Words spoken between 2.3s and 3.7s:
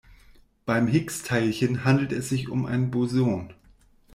um ein Boson.